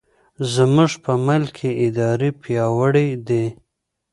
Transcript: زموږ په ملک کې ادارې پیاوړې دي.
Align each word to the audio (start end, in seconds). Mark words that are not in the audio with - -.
زموږ 0.53 0.91
په 1.03 1.13
ملک 1.27 1.51
کې 1.57 1.69
ادارې 1.85 2.29
پیاوړې 2.41 3.07
دي. 3.27 3.45